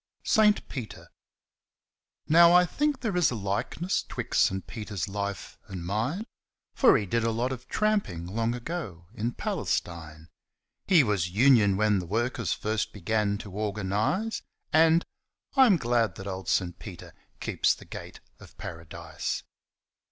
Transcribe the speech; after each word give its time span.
SAINT 0.23 0.67
PETER 0.67 1.09
Now, 2.27 2.53
I 2.53 2.65
think 2.65 3.01
there 3.01 3.15
is 3.15 3.29
a 3.29 3.35
likeness 3.35 4.01
'Twixt 4.01 4.45
St. 4.45 4.65
Peter's 4.65 5.07
life 5.07 5.59
and 5.67 5.85
mine, 5.85 6.23
For 6.73 6.97
he 6.97 7.05
did 7.05 7.23
a 7.23 7.29
lot 7.29 7.51
of 7.51 7.67
trampin' 7.67 8.25
Long 8.25 8.55
ago 8.55 9.05
in 9.13 9.33
Palestine. 9.33 10.27
He 10.87 11.03
was 11.03 11.29
'union' 11.29 11.77
when 11.77 11.99
the 11.99 12.07
workers 12.07 12.51
First 12.51 12.93
began 12.93 13.37
to 13.37 13.51
organise, 13.51 14.41
And 14.73 15.05
I'm 15.55 15.77
glad 15.77 16.15
that 16.15 16.25
old 16.25 16.47
St. 16.49 16.79
Peter 16.79 17.13
Keeps 17.39 17.75
the 17.75 17.85
gate 17.85 18.21
of 18.39 18.57
Paradise. 18.57 19.43